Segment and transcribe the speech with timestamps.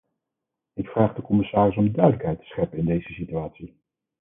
[0.73, 3.75] Ik vraag de commissaris om duidelijkheid te scheppen in deze situatie.